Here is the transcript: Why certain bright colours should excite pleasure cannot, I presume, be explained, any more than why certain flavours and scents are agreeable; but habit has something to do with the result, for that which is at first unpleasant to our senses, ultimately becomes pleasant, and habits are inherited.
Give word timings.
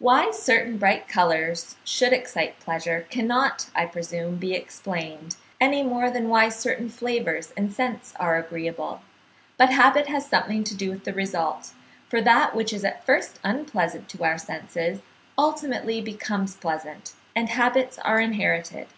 Why 0.00 0.32
certain 0.32 0.78
bright 0.78 1.06
colours 1.06 1.76
should 1.84 2.12
excite 2.12 2.58
pleasure 2.58 3.06
cannot, 3.08 3.70
I 3.72 3.86
presume, 3.86 4.34
be 4.34 4.52
explained, 4.52 5.36
any 5.60 5.84
more 5.84 6.10
than 6.10 6.28
why 6.28 6.48
certain 6.48 6.88
flavours 6.88 7.52
and 7.56 7.72
scents 7.72 8.12
are 8.18 8.36
agreeable; 8.36 9.00
but 9.56 9.70
habit 9.70 10.08
has 10.08 10.26
something 10.26 10.64
to 10.64 10.74
do 10.76 10.90
with 10.90 11.04
the 11.04 11.12
result, 11.12 11.70
for 12.08 12.20
that 12.20 12.52
which 12.56 12.72
is 12.72 12.84
at 12.84 13.06
first 13.06 13.38
unpleasant 13.44 14.08
to 14.08 14.24
our 14.24 14.38
senses, 14.38 15.02
ultimately 15.38 16.00
becomes 16.00 16.56
pleasant, 16.56 17.12
and 17.36 17.50
habits 17.50 17.96
are 18.00 18.18
inherited. 18.18 18.88